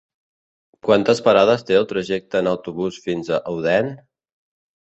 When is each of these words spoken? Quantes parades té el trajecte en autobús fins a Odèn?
Quantes 0.87 1.19
parades 1.27 1.67
té 1.67 1.77
el 1.81 1.87
trajecte 1.93 2.41
en 2.41 2.49
autobús 2.53 3.01
fins 3.07 3.33
a 3.37 3.41
Odèn? 3.55 3.93